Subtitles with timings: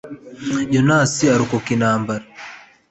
[0.73, 2.25] yonasi arokoka intambara